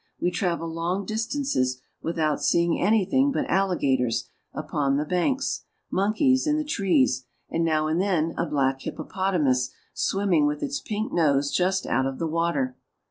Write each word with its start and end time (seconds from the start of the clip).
We 0.19 0.31
travel 0.31 0.67
long 0.67 1.05
distances 1.05 1.79
with 2.01 2.17
out 2.17 2.41
seeing 2.41 2.81
anything 2.81 3.31
but 3.31 3.47
alligators 3.47 4.27
upon 4.51 4.97
the 4.97 5.05
banks, 5.05 5.65
mon 5.91 6.13
keys 6.13 6.47
in 6.47 6.57
the 6.57 6.63
trees, 6.65 7.25
and, 7.51 7.63
now 7.63 7.85
and 7.85 8.01
then, 8.01 8.33
a 8.35 8.47
black 8.47 8.81
hippopotamus 8.81 9.69
swimming 9.93 10.47
with 10.47 10.63
its 10.63 10.79
pink 10.81 11.13
nose 11.13 11.51
just 11.51 11.85
out 11.85 12.07
of 12.07 12.17
the 12.17 12.25
water. 12.25 12.75